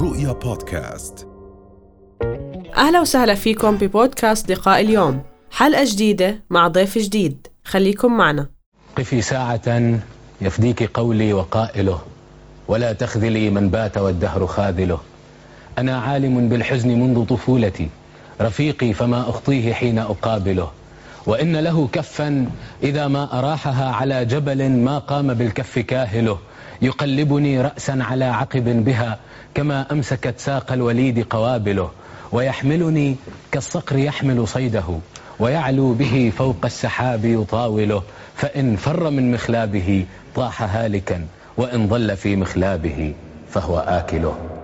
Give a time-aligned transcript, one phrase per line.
[0.00, 1.26] رؤيا بودكاست.
[2.76, 5.22] أهلا وسهلا فيكم ببودكاست لقاء اليوم.
[5.50, 7.46] حلقة جديدة مع ضيف جديد.
[7.64, 8.48] خليكم معنا.
[8.96, 9.98] قفي ساعة
[10.40, 12.00] يفديك قولي وقائله
[12.68, 15.00] ولا تخذلي من بات والدهر خاذله.
[15.78, 17.88] أنا عالم بالحزن منذ طفولتي
[18.40, 20.70] رفيقي فما أخطيه حين أقابله.
[21.26, 22.50] وإن له كفا
[22.82, 26.38] إذا ما أراحها على جبل ما قام بالكف كاهله.
[26.82, 29.18] يقلبني رأسا على عقب بها
[29.54, 31.90] كما أمسكت ساق الوليد قوابله
[32.32, 33.16] ويحملني
[33.52, 34.98] كالصقر يحمل صيده
[35.38, 38.02] ويعلو به فوق السحاب يطاوله
[38.34, 41.26] فإن فر من مخلابه طاح هالكا
[41.56, 43.14] وإن ظل في مخلابه
[43.50, 44.57] فهو آكله.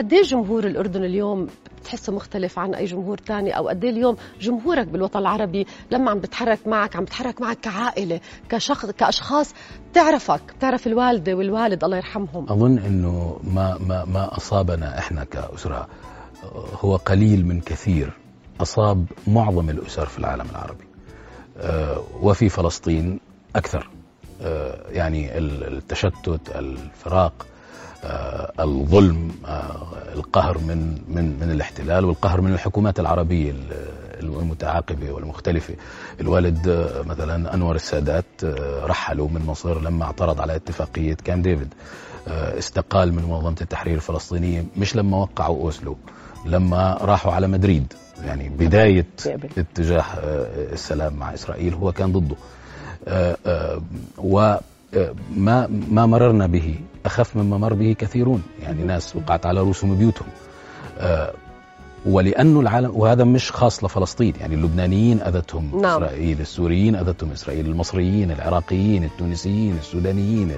[0.00, 1.46] قد إيه جمهور الأردن اليوم
[1.80, 6.66] بتحسه مختلف عن أي جمهور تاني؟ أو قد اليوم جمهورك بالوطن العربي لما عم بتحرك
[6.66, 9.54] معك عم بتحرك معك كعائلة كشخص كأشخاص
[9.90, 12.46] بتعرفك بتعرف الوالدة والوالد الله يرحمهم.
[12.48, 15.88] أظن أنه ما, ما, ما أصابنا إحنا كأسرة
[16.80, 18.12] هو قليل من كثير
[18.60, 20.84] أصاب معظم الأسر في العالم العربي.
[21.58, 23.20] آه، وفي فلسطين
[23.56, 23.90] أكثر.
[24.42, 27.46] آه، يعني التشتت الفراق
[28.60, 33.54] الظلم آه، القهر من من من الاحتلال والقهر من الحكومات العربية
[34.20, 35.74] المتعاقبة والمختلفة.
[36.20, 38.24] الوالد آه، مثلا أنور السادات
[38.84, 41.74] رحلوا من مصر لما اعترض على اتفاقية كام ديفيد.
[42.28, 45.96] استقال من منظمة التحرير الفلسطينية مش لما وقعوا أوسلو
[46.46, 47.92] لما راحوا على مدريد.
[48.24, 49.06] يعني بداية
[49.58, 50.04] اتجاه
[50.72, 52.36] السلام مع إسرائيل هو كان ضده.
[54.18, 54.60] وما
[55.90, 56.74] ما مررنا به
[57.06, 58.42] أخف مما مر به كثيرون.
[58.62, 60.28] يعني ناس وقعت على رؤوسهم بيوتهم.
[60.98, 61.32] آه
[62.06, 64.34] ولأنه العالم وهذا مش خاص لفلسطين.
[64.40, 66.02] يعني اللبنانيين أذتهم نعم.
[66.02, 70.52] إسرائيل السوريين أذتهم إسرائيل المصريين العراقيين التونسيين السودانيين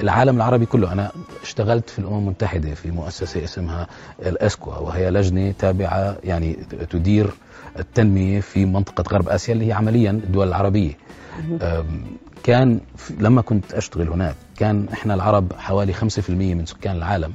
[0.00, 0.92] العالم العربي كله.
[0.92, 1.10] أنا
[1.42, 3.86] اشتغلت في الأمم المتحدة في مؤسسة اسمها
[4.26, 6.54] الأسكوا وهي لجنة تابعة يعني
[6.90, 7.30] تدير
[7.78, 10.92] التنمية في منطقة غرب آسيا اللي هي عمليا الدول العربية.
[12.44, 12.80] كان
[13.20, 17.32] لما كنت أشتغل هناك كان إحنا العرب حوالي 5% من سكان العالم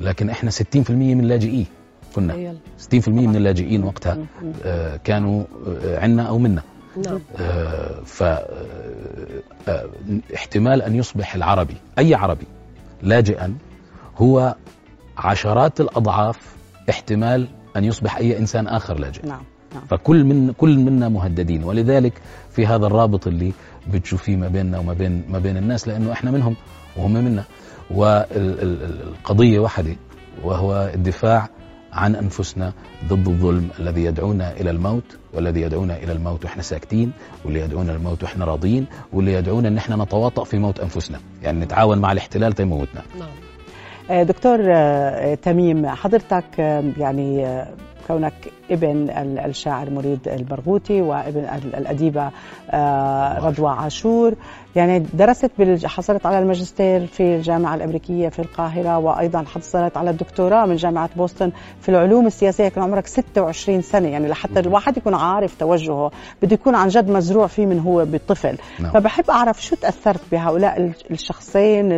[0.00, 1.66] لكن إحنا 60% من اللاجئين
[2.14, 2.54] كنا.
[2.94, 4.18] 60% من اللاجئين وقتها
[4.64, 5.44] آه كانوا
[5.84, 6.62] آه عنا أو منا.
[7.06, 7.20] نعم.
[7.40, 8.22] آه ف
[10.34, 12.46] احتمال أن يصبح العربي أي عربي
[13.02, 13.54] لاجئا
[14.16, 14.54] هو
[15.18, 16.38] عشرات الأضعاف
[16.90, 19.26] احتمال أن يصبح أي إنسان آخر لاجئ.
[19.26, 19.42] نعم.
[19.74, 19.82] نعم.
[19.90, 21.64] فكل من كل منا مهددين.
[21.64, 22.12] ولذلك
[22.50, 23.52] في هذا الرابط اللي
[23.92, 26.56] بتشوفيه ما بيننا وما بين ما بين الناس لأنه إحنا منهم
[26.96, 27.44] وهم منا.
[27.90, 29.96] والقضية واحدة
[30.44, 31.48] وهو الدفاع
[31.92, 32.72] عن أنفسنا
[33.08, 37.12] ضد الظلم الذي يدعونا إلى الموت والذي يدعونا إلى الموت وإحنا ساكتين
[37.44, 41.20] واللي يدعونا للموت وإحنا راضيين واللي يدعونا إن إحنا نتواطأ في موت أنفسنا.
[41.42, 43.28] يعني نتعاون مع الاحتلال تيموتنا نعم.
[44.10, 47.64] آه، دكتور آه، تميم حضرتك آه، يعني
[48.08, 48.32] كونك
[48.70, 49.10] ابن
[49.44, 51.40] الشاعر مريد البرغوثي وابن
[51.74, 52.30] الأديبة
[53.46, 54.34] رضوى عاشور.
[54.76, 55.50] يعني درست
[55.84, 61.52] حصلت على الماجستير في الجامعة الأمريكية في القاهرة وأيضا حصلت على الدكتوراه من جامعة بوسطن
[61.80, 62.68] في العلوم السياسية.
[62.68, 66.10] كان عمرك 26 سنة يعني لحتى الواحد يكون عارف توجهه
[66.42, 68.56] بده يكون عن جد مزروع فيه من هو بطفل.
[68.80, 68.90] نعم.
[68.92, 71.92] فبحب أعرف شو تأثرت بهؤلاء الشخصين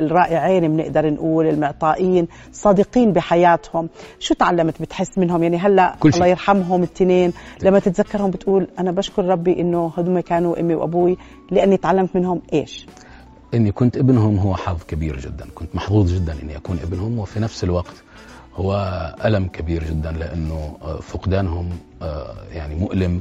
[0.00, 3.88] الرائعين بنقدر نقول المعطائين صادقين بحياتهم.
[4.18, 7.32] شو تعلمت بتحس منهم يعني هلأ الله يرحمهم التنين.
[7.62, 11.16] لما تتذكرهم بتقول أنا بشكر ربي إنه هدول كانوا أمي وأبوي
[11.50, 12.86] لأني تعلمت منهم إيش؟
[13.54, 17.64] إني كنت ابنهم هو حظ كبير جدا، كنت محظوظ جدا إني أكون ابنهم وفي نفس
[17.64, 18.02] الوقت
[18.54, 18.74] هو
[19.24, 21.70] ألم كبير جدا لأنه فقدانهم
[22.02, 23.20] آه، يعني مؤلم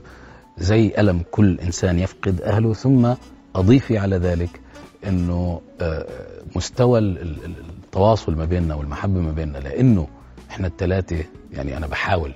[0.58, 2.74] زي ألم كل إنسان يفقد أهله.
[2.74, 3.14] ثم
[3.56, 4.60] أضيفي على ذلك
[5.08, 6.08] إنه آه،
[6.56, 10.08] مستوى التواصل ما بيننا والمحبة ما بيننا لأنه
[10.52, 11.24] إحنا الثلاثه
[11.54, 12.34] يعني أنا بحاول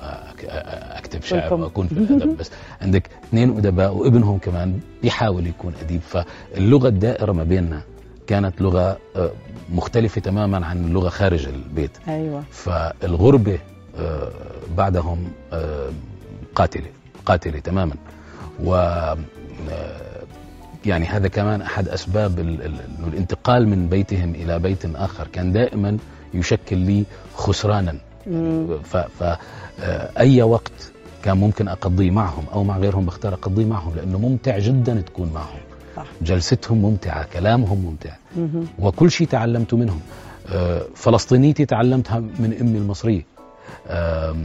[0.00, 2.50] أكتب شعر وأكون في الأدب بس
[2.82, 6.00] عندك اثنين أدباء وابنهم كمان بيحاول يكون أديب.
[6.00, 7.82] فاللغة الدائرة ما بيننا
[8.26, 9.30] كانت لغة آه،
[9.72, 11.90] مختلفة تماما عن اللغة خارج البيت.
[12.08, 12.42] أيوه.
[12.50, 13.58] فالغربة
[13.98, 14.30] آه،
[14.76, 15.90] بعدهم آه،
[16.54, 16.90] قاتلة
[17.26, 17.94] قاتلة تماما.
[18.64, 18.74] و
[20.86, 22.38] يعني هذا كمان أحد أسباب
[23.06, 25.26] الانتقال من بيتهم إلى بيت آخر.
[25.32, 25.98] كان دائما
[26.34, 27.04] يشكل لي
[27.34, 27.94] خسرانا.
[28.84, 30.92] فأي وقت
[31.22, 35.60] كان ممكن أقضيه معهم أو مع غيرهم بختار أقضيه معهم لأنه ممتع جدا تكون معهم.
[35.96, 36.06] صح.
[36.22, 38.16] جلستهم ممتعة كلامهم ممتع.
[38.78, 40.00] وكل شيء تعلمت منهم.
[40.48, 43.26] آه، فلسطينيتي تعلمتها من أمي المصرية.
[43.88, 44.36] آه،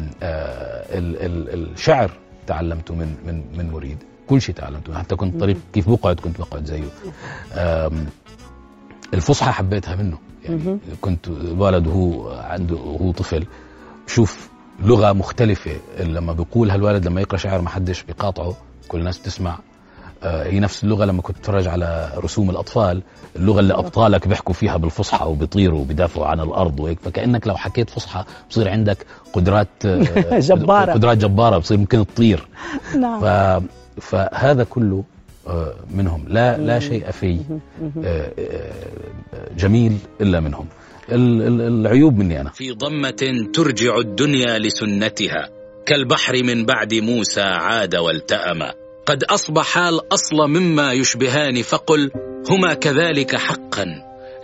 [1.54, 2.12] الشعر
[2.48, 3.98] تعلمته من من من مريد
[4.30, 4.98] كل شيء تعلمته.
[4.98, 6.84] حتى كنت طريق كيف بقعد كنت بقعد زيه.
[9.14, 10.18] الفصحى حبيتها منه.
[10.50, 11.28] يعني كنت
[11.58, 13.46] ولد وهو عنده وهو طفل.
[14.08, 14.50] بشوف
[14.84, 18.54] لغة مختلفة لما بيقول هالولد لما يقرأ شعر ما حدش بيقاطعه
[18.88, 19.58] كل الناس بتسمع.
[20.24, 23.02] آه، هي نفس اللغة لما كنت تتفرج على رسوم الأطفال
[23.36, 27.00] اللغة اللي أبطالك بيحكوا فيها بالفصحى وبيطيروا وبيدافعوا عن الأرض وهيك.
[27.00, 30.92] فكأنك لو حكيت فصحى بصير عندك قدرات آه، جبارة.
[30.94, 32.48] قدرات جبارة بصير ممكن تطير.
[33.00, 33.62] نعم.
[34.02, 35.04] فهذا كله
[35.92, 36.26] منهم.
[36.28, 37.40] لا لا شيء في
[38.06, 40.68] آه، آه، جميل إلا منهم.
[41.12, 42.50] ال- ال- العيوب مني أنا.
[42.50, 45.50] في ضمة ترجع الدنيا لسنتها.
[45.86, 48.74] كالبحر من بعد موسى عاد والتأما
[49.06, 52.12] قد أصبحا الأصل مما يشبهان فقل
[52.50, 53.86] هما كذلك حقا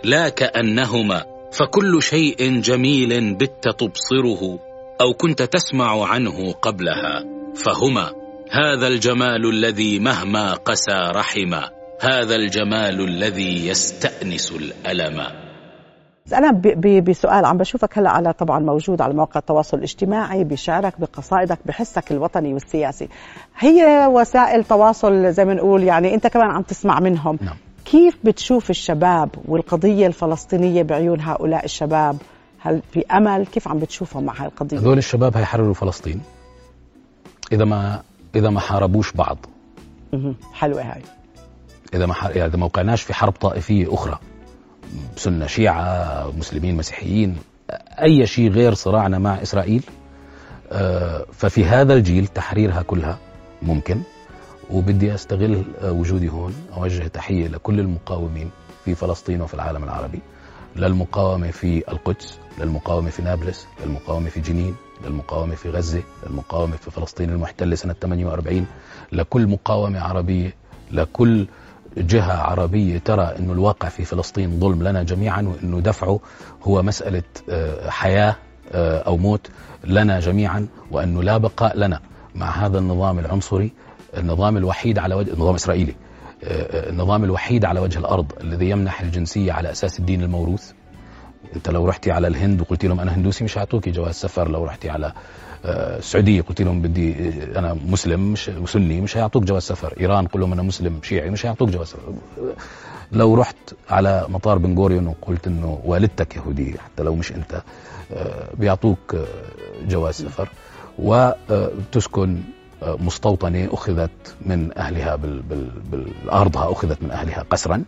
[0.04, 1.24] لا كأنهما.
[1.52, 4.58] فكل شيء جميل بت تبصره
[5.00, 7.24] أو كنت تسمع عنه قبلها
[7.54, 8.21] فهما.
[8.54, 11.70] هذا الجمال الذي مهما قسى رحما
[12.00, 15.22] هذا الجمال الذي يستأنس الألم.
[16.52, 22.12] ب- بسؤال عم بشوفك هلا على طبعا موجود على مواقع التواصل الاجتماعي بشعرك بقصائدك بحسك
[22.12, 23.08] الوطني والسياسي.
[23.58, 27.38] هي وسائل تواصل زي ما نقول يعني أنت كمان عم تسمع منهم.
[27.40, 27.56] نعم.
[27.84, 32.16] كيف بتشوف الشباب والقضية الفلسطينية بعيون هؤلاء الشباب؟
[32.60, 36.20] هل في أمل؟ كيف عم بتشوفهم مع هاي القضية هذول الشباب هيحرروا فلسطين.
[37.52, 38.02] إذا ما
[38.34, 39.38] إذا ما حاربوش بعض.
[40.52, 41.02] حلوة هاي.
[41.94, 44.18] إذا ما ح- يعني إذا ما وقعناش في حرب طائفية أخرى.
[45.16, 47.36] سنة شيعة مسلمين مسيحيين
[48.02, 49.82] أي شيء غير صراعنا مع إسرائيل
[50.72, 53.18] آه، ففي هذا الجيل تحريرها كلها
[53.62, 54.00] ممكن.
[54.70, 58.50] وبدي أستغل آه، وجودي هون أوجه تحية لكل المقاومين
[58.84, 60.20] في فلسطين وفي العالم العربي
[60.76, 64.74] للمقاومة في القدس للمقاومة في نابلس للمقاومة في جنين.
[65.06, 68.66] للمقاومة في غزة للمقاومة في فلسطين المحتلة سنة 48
[69.12, 70.54] لكل مقاومة عربية
[70.90, 71.46] لكل
[71.96, 76.20] جهة عربية ترى أنه الواقع في فلسطين ظلم لنا جميعا وأنه دفعه
[76.62, 78.36] هو مسألة آه، حياة
[78.72, 79.50] آه، أو موت
[79.84, 82.00] لنا جميعا وأنه لا بقاء لنا
[82.34, 83.72] مع هذا النظام العنصري
[84.16, 85.94] النظام الوحيد على وجه النظام الإسرائيلي
[86.44, 90.72] آه، النظام الوحيد على وجه الأرض الذي يمنح الجنسية على أساس الدين الموروث.
[91.56, 94.90] انت لو رحتي على الهند وقلتي لهم أنا هندوسي مش هيعطوكي جواز سفر لو رحتي
[94.90, 95.12] على
[95.64, 99.94] آه، السعودية قلت لهم بدي آه، أنا مسلم مش وسني مش هيعطوك جواز سفر.
[100.00, 102.12] إيران قل لهم أنا مسلم شيعي مش هيعطوك جواز سفر.
[103.12, 103.56] لو رحت
[103.90, 107.62] على مطار بن غوريون وقلت إنه والدتك يهودية حتى لو مش أنت
[108.12, 109.16] آه، بيعطوك
[109.88, 110.48] جواز سفر.
[110.98, 112.40] وتسكن
[113.00, 117.84] مستوطنة أخذت من أهلها بال بال بالأرضها أخذت من أهلها قسرا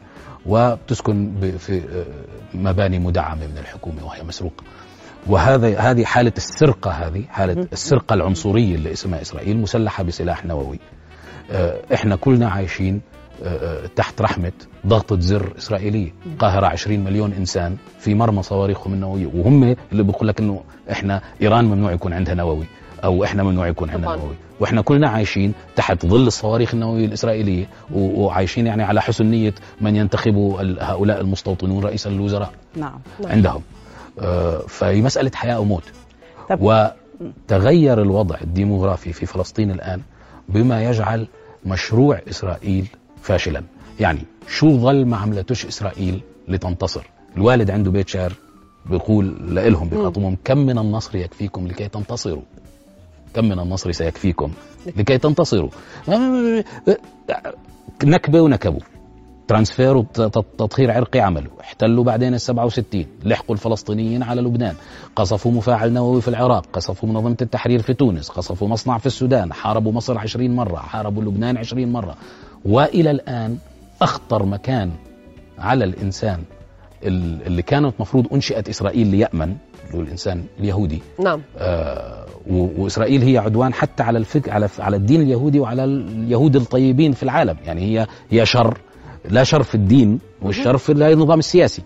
[0.47, 2.05] وبتسكن ب- في آه،
[2.57, 4.65] مباني مدعمة من الحكومة وهي مسروقة.
[5.27, 10.79] وهذا هذه حالة السرقة هذه حالة السرقة العنصرية اللي اسمها إسرائيل مسلحة بسلاح نووي.
[11.51, 13.01] آه، إحنا كلنا عايشين
[13.45, 14.53] آه، تحت رحمة
[14.87, 16.13] ضغطه زر إسرائيلية.
[16.39, 21.65] قاهرة 20 مليون إنسان في مرمى صواريخهم النووية وهم اللي بيقول لك إنه إحنا إيران
[21.65, 22.67] ممنوع يكون عندها نووي.
[23.05, 24.17] أو إحنا ممنوع يكون عندنا.
[24.17, 24.35] نووي.
[24.61, 30.63] وإحنا كلنا عايشين تحت ظل الصواريخ النووية الإسرائيلية وعايشين يعني على حسن نيه من ينتخبوا
[30.81, 32.99] هؤلاء المستوطنون رئيس الوزراء نعم.
[33.25, 33.63] عندهم.
[34.21, 35.83] آه، فهي مسألة حياة وموت
[36.51, 40.01] طب- وتغير الوضع الديموغرافي في فلسطين الآن
[40.49, 41.27] بما يجعل
[41.67, 42.87] مشروع إسرائيل
[43.23, 43.63] فاشلا.
[44.01, 47.03] يعني شو ظل ما عملتوش إسرائيل لتنتصر؟
[47.37, 48.33] الوالد عنده بيت شعر
[48.91, 52.43] بيقول لهم بيخاطبهم كم من النصر يكفيكم لكي تنتصروا؟
[53.35, 54.51] كم من النصر سيكفيكم؟
[54.97, 55.71] لكي تنتصروا.
[58.05, 58.81] نكبة ونكبوا
[59.49, 64.75] transfer وتطهير عرقي عملوا احتلوا بعدين ال 67 لحقوا الفلسطينيين على لبنان.
[65.17, 66.67] قصفوا مفاعل نووي في العراق.
[66.73, 68.29] قصفوا منظمة التحرير في تونس.
[68.29, 69.53] قصفوا مصنع في السودان.
[69.53, 70.77] حاربوا مصر 20 مرة.
[70.77, 72.17] حاربوا لبنان 20 مرة.
[72.65, 73.59] وإلى الآن
[74.03, 74.91] أخطر مكان
[75.59, 76.43] على الإنسان
[77.05, 79.57] ال- اللي كانت مفروض أنشئت إسرائيل ليأمن
[79.95, 81.03] اللي هو الإنسان اليهودي.
[81.25, 81.41] نعم.
[81.59, 87.13] آه، و- وإسرائيل هي عدوان حتى على الفك على على الدين اليهودي وعلى اليهود الطيبين
[87.13, 87.57] في العالم.
[87.67, 88.79] يعني هي هي شر
[89.31, 91.83] لا شر في الدين والشر في النظام السياسي.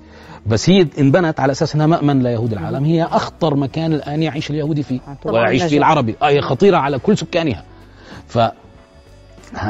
[0.47, 2.85] بس هي انبنت على أساس إنها مأمن ليهود العالم.
[2.85, 5.01] هي أخطر مكان الآن يعيش اليهودي فيه.
[5.25, 5.63] ويعيش.
[5.63, 6.15] فيه العربي.
[6.23, 7.65] آه هي خطيرة على كل سكانها.
[8.27, 8.53] ف ه-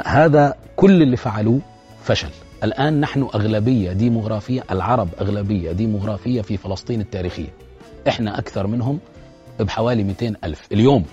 [0.06, 1.60] هذا كل اللي فعلوه
[2.04, 2.28] فشل.
[2.64, 7.48] الآن نحن أغلبية ديموغرافية العرب أغلبية ديموغرافية في فلسطين التاريخية.
[8.08, 8.98] إحنا أكثر منهم
[9.60, 11.04] بحوالي 200 ألف اليوم.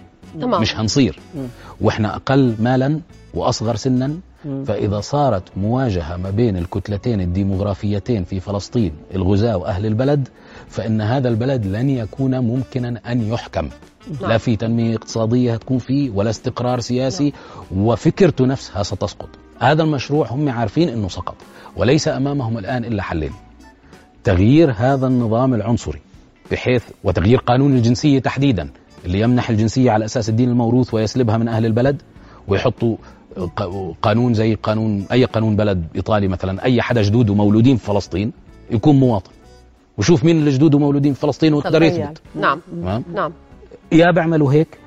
[0.42, 0.62] تمام.
[0.62, 1.20] مش هنصير.
[1.36, 1.48] مم.
[1.82, 3.00] وإحنا أقل مالا
[3.34, 4.08] وأصغر سنا.
[4.46, 4.64] مم.
[4.64, 10.28] فإذا صارت مواجهة ما بين الكتلتين الديموغرافيتين في فلسطين الغزاة وأهل البلد
[10.70, 13.70] فإن هذا البلد لن يكون ممكنا أن يحكم.
[14.22, 14.30] نعم.
[14.30, 17.34] لا في تنمية اقتصادية هتكون فيه ولا استقرار سياسي.
[17.76, 19.30] وفكرته نفسها ستسقط.
[19.60, 21.36] هذا المشروع هم عارفين إنه سقط.
[21.76, 23.32] وليس أمامهم الآن إلا حلين.
[24.24, 26.02] تغيير هذا النظام العنصري.
[26.52, 28.70] بحيث وتغيير قانون الجنسية تحديدا
[29.06, 32.02] اللي يمنح الجنسية على أساس الدين الموروث ويسلبها من أهل البلد
[32.48, 32.98] ويحطوا
[34.02, 38.32] قانون زي قانون أي قانون بلد إيطالي مثلا أي حدا جدوده مولودين في فلسطين
[38.72, 39.32] يكون مواطن.
[39.98, 41.84] وشوف مين اللي جدوده مولودين في فلسطين ويقدر.
[41.84, 42.22] يثبت.
[42.36, 42.62] نعم.
[43.14, 43.34] نعم.
[43.92, 44.78] يا بيعملوا هيك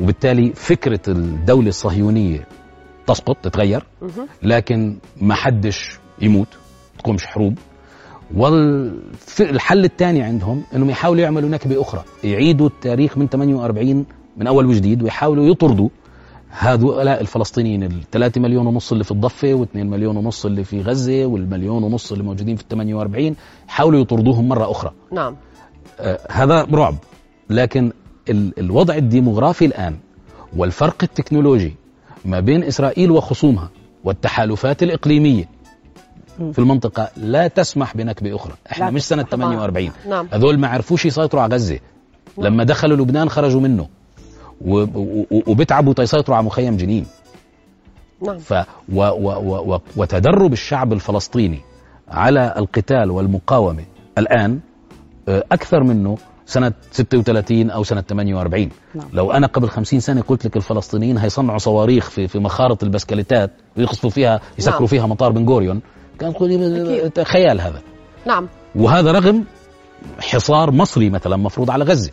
[0.00, 2.46] وبالتالي فكرة الدولة الصهيونية
[3.06, 3.86] تسقط تتغير.
[4.42, 6.48] لكن ما حدش يموت
[6.98, 7.58] تقومش حروب.
[8.36, 12.04] والحل الثاني عندهم إنهم يحاولوا يعملوا نكبة أخرى.
[12.24, 15.88] يعيدوا التاريخ من 48 من أول وجديد ويحاولوا يطردوا
[16.50, 17.82] هؤلاء الفلسطينيين.
[17.82, 22.12] ال 3 مليون ونص اللي في الضفة و2 مليون ونص اللي في غزة والمليون ونص
[22.12, 23.36] اللي موجودين في ال 48
[23.68, 24.90] يحاولوا يطردوهم مرة أخرى.
[25.12, 25.36] نعم.
[26.00, 26.94] آه، هذا رعب.
[27.50, 27.92] لكن
[28.28, 29.96] ال- الوضع الديموغرافي الآن
[30.56, 31.74] والفرق التكنولوجي
[32.24, 33.70] ما بين إسرائيل وخصومها
[34.04, 35.48] والتحالفات الإقليمية.
[36.52, 38.52] في المنطقة لا تسمح بنكبة أخرى.
[38.72, 39.46] إحنا مش سنة طبعاً.
[39.46, 40.28] 48 نعم.
[40.32, 41.78] هذول ما عرفوش يسيطروا على غزة.
[42.38, 43.88] لما دخلوا لبنان خرجوا منه.
[45.46, 47.06] وبتعبوا تيسيطروا على مخيم جنين.
[48.22, 48.38] نعم.
[48.38, 51.60] ف و و و و وتدرب الشعب الفلسطيني
[52.08, 53.84] على القتال والمقاومة
[54.18, 54.60] الآن
[55.28, 59.08] آه، أكثر منه سنة 36 أو سنة 48 نعم.
[59.12, 64.10] لو أنا قبل 50 سنة قلت لك الفلسطينيين هيصنعوا صواريخ في في مخارط البسكليتات ويقصفوا
[64.10, 64.86] فيها يسكروا نعم.
[64.86, 65.80] فيها مطار بن غوريون
[66.18, 67.22] كان أكيد.
[67.22, 67.82] خيال هذا.
[68.26, 68.48] نعم.
[68.74, 69.44] وهذا رغم
[70.20, 72.10] حصار مصري مثلا مفروض على غزة.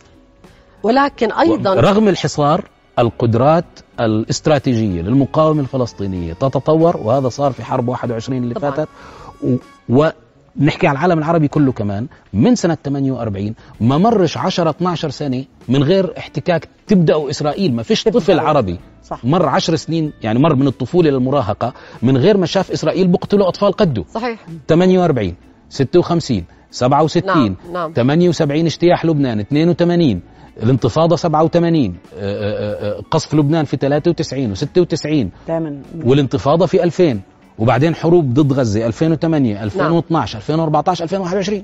[0.82, 2.64] ولكن أيضا رغم الحصار
[2.98, 3.64] القدرات
[4.00, 8.70] الاستراتيجية للمقاومة الفلسطينية تتطور وهذا صار في حرب 21 اللي طبعاً.
[8.70, 8.88] فاتت.
[9.88, 12.06] ونحكي على العالم العربي كله كمان.
[12.32, 17.74] من سنة 48 ما مرش 10 12 سنة من غير احتكاك تبدأ إسرائيل.
[17.74, 19.24] ما فيش طفل عربي صح.
[19.24, 23.72] مر 10 سنين يعني مر من الطفولة للمراهقة من غير ما شاف إسرائيل بقتلوا أطفال
[23.72, 24.46] قده صحيح.
[24.68, 25.34] 48
[25.68, 27.92] 56 67 نعم نعم.
[27.92, 30.20] 78 اجتياح لبنان 82
[30.62, 35.82] الانتفاضة 87 آه، آه، آه، قصف لبنان في 93 و96 دائما.
[36.04, 37.20] والانتفاضة في 2000
[37.58, 41.62] وبعدين حروب ضد غزة 2008 2012 2014 2021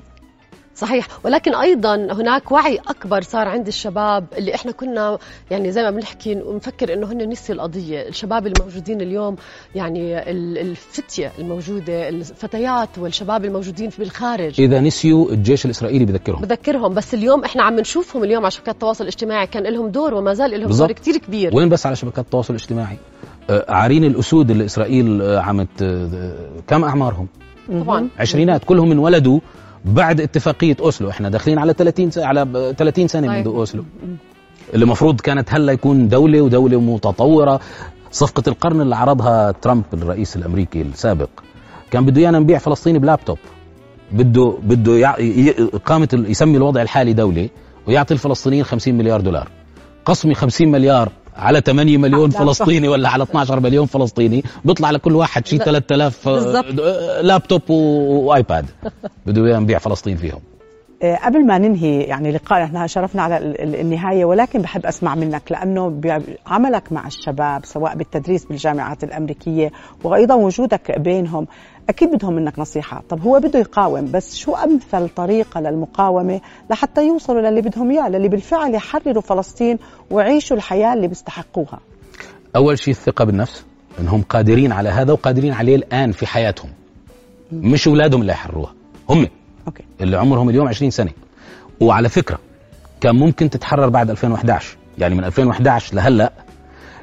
[0.79, 1.07] صحيح.
[1.23, 5.17] ولكن أيضا هناك وعي أكبر صار عند الشباب اللي إحنا كنا
[5.51, 9.35] يعني زي ما بنحكي ونفكر إنه هن نسيوا القضية، الشباب الموجودين اليوم
[9.75, 14.61] يعني ال- الفتية الموجودة، الفتيات والشباب الموجودين في بالخارج.
[14.61, 16.41] إذا نسيوا الجيش الإسرائيلي بذكرهم.
[16.41, 16.93] بذكرهم.
[16.93, 19.47] بس اليوم إحنا عم نشوفهم اليوم على شبكات التواصل الاجتماعي.
[19.47, 20.71] كان لهم دور وما زال لهم.
[20.71, 21.55] دور كثير كبير.
[21.55, 22.97] وين بس على شبكات التواصل الاجتماعي؟
[23.49, 26.35] آه، عارين الأسود اللي إسرائيل آه، عمت آه،
[26.67, 27.27] كم أعمارهم؟
[27.69, 28.09] طبعا.
[28.19, 28.63] عشرينات.
[28.63, 29.39] كلهم انولدوا
[29.85, 31.09] بعد اتفاقية أوسلو.
[31.09, 33.47] إحنا داخلين على 30 سنة على ب- 30 سنة طيب.
[33.47, 33.83] منذ أوسلو.
[34.73, 37.59] اللي المفروض كانت هلا يكون دولة ودولة متطورة.
[38.11, 41.29] صفقة القرن اللي عرضها ترامب الرئيس الأمريكي السابق.
[41.91, 43.37] كان بده إيانا نبيع فلسطين بلابتوب.
[44.11, 45.15] بده بده
[46.13, 47.49] ال- يسمي الوضع الحالي دولة
[47.87, 49.47] ويعطي الفلسطينيين 50 مليار دولار.
[50.05, 55.47] قسمي 50 مليار على 8 مليون فلسطيني ولا على 12 مليون فلسطيني بيطلع لكل واحد
[55.47, 56.63] شي لا، 3000 آه،.
[56.81, 58.65] آه، لابتوب وآيباد.
[59.25, 60.39] بده نبيع فلسطين فيهم.
[61.03, 65.41] قبل ما ننهي يعني لقاء إحنا شرفنا على ال- ال- النهاية ولكن بحب أسمع منك
[65.51, 69.71] لأنه بعملك مع الشباب سواء بالتدريس بالجامعات الأمريكية
[70.03, 71.47] وأيضا وجودك بينهم
[71.89, 77.41] أكيد بدهم منك نصيحة، طب هو بده يقاوم بس شو أمثل طريقة للمقاومة لحتى يوصلوا
[77.41, 79.77] للي بدهم إياه، للي بالفعل يحرروا فلسطين
[80.11, 81.79] ويعيشوا الحياة اللي بيستحقوها.
[82.55, 83.65] أول شيء الثقة بالنفس
[83.99, 86.69] إنهم قادرين على هذا وقادرين عليه الآن في حياتهم.
[87.51, 88.73] مش أولادهم اللي يحرروها
[89.09, 89.27] هم.
[89.69, 89.83] أوكي.
[90.01, 91.11] اللي عمرهم اليوم 20 سنة.
[91.79, 92.39] وعلى فكرة
[93.01, 96.33] كان ممكن تتحرر بعد 2011 يعني من 2011 لهلأ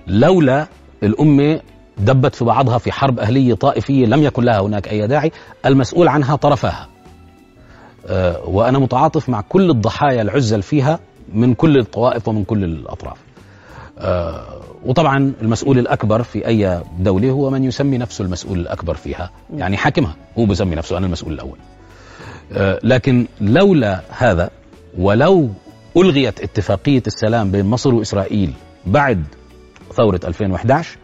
[0.07, 0.67] لولا
[1.03, 1.61] الأمة
[1.99, 5.33] دبت في بعضها في حرب أهلية طائفية لم يكن لها هناك أي داعي
[5.67, 6.89] المسؤول عنها طرفاها
[8.07, 10.99] آه، وأنا متعاطف مع كل الضحايا العزل فيها
[11.33, 13.17] من كل الطوائف ومن كل الأطراف.
[13.99, 19.31] آه، وطبعا المسؤول الأكبر في أي دولة هو من يسمي نفسه المسؤول الأكبر فيها.
[19.57, 21.59] يعني حاكمها هو بسمي نفسه أنا المسؤول الأول.
[22.83, 24.51] لكن لولا هذا
[24.99, 25.51] ولو
[25.97, 28.53] ألغيت اتفاقية السلام بين مصر وإسرائيل
[28.87, 29.25] بعد
[29.93, 30.99] ثورة 2011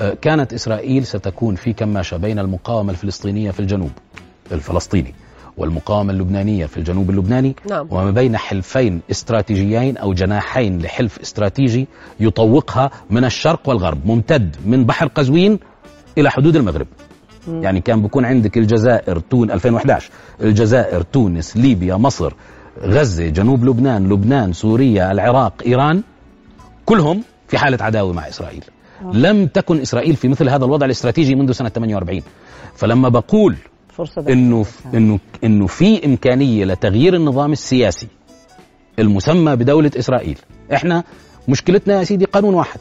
[0.00, 3.90] آه، كانت إسرائيل ستكون في كماشة بين المقاومة الفلسطينية في الجنوب
[4.52, 5.14] الفلسطيني
[5.56, 7.86] والمقاومة اللبنانية في الجنوب اللبناني نعم.
[7.90, 11.88] وما بين حلفين استراتيجيين أو جناحين لحلف استراتيجي
[12.20, 15.58] يطوقها من الشرق والغرب ممتد من بحر قزوين
[16.18, 16.86] إلى حدود المغرب
[17.48, 22.32] يعني كان بكون عندك الجزائر تون 2011 الجزائر تونس ليبيا مصر
[22.82, 26.02] غزة جنوب لبنان لبنان سوريا العراق إيران
[26.86, 28.64] كلهم في حالة عداوة مع إسرائيل.
[29.12, 32.22] لم تكن إسرائيل في مثل هذا الوضع الاستراتيجي منذ سنة 48
[32.74, 33.56] فلما بقول
[33.88, 38.08] فرصة إنه إنه إنه في إمكانية لتغيير النظام السياسي
[38.98, 40.38] المسمى بدولة إسرائيل
[40.74, 41.04] إحنا
[41.48, 42.80] مشكلتنا يا سيدي قانون واحد.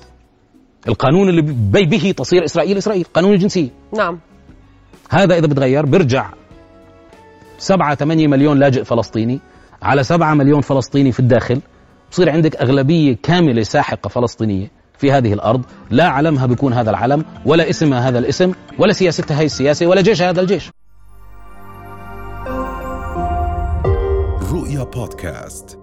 [0.87, 3.69] القانون اللي بي به تصير إسرائيل إسرائيل قانون الجنسية.
[3.97, 4.19] نعم.
[5.11, 6.29] هذا إذا بتغير بيرجع
[7.57, 9.39] 7 8 مليون لاجئ فلسطيني
[9.81, 11.61] على 7 مليون فلسطيني في الداخل.
[12.11, 15.61] بصير عندك أغلبية كاملة ساحقة فلسطينية في هذه الأرض.
[15.89, 20.29] لا علمها بيكون هذا العلم ولا اسمها هذا الاسم ولا سياستها هي السياسة ولا جيشها
[20.29, 20.71] هذا الجيش.
[24.51, 25.80] رؤيا بودكاست.